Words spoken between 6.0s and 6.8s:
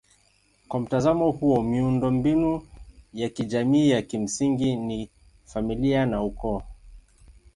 na ukoo.